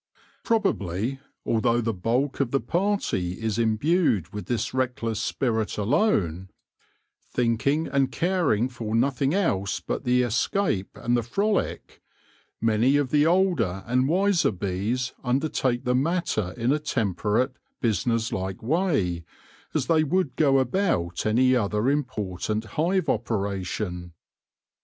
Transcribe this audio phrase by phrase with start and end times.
[0.43, 3.59] Probably, although the bulk of THE MYSTERY OF THE SWARM 129 the party is
[4.25, 6.49] imbued with this reckless spirit alone,
[7.29, 12.01] thinking and caring for nothing else but the escape and the frolic,
[12.59, 19.23] many of the older and wiser bees undertake the matter in a temperate, businesslike way,
[19.75, 24.13] as they would go about any other important hive operation.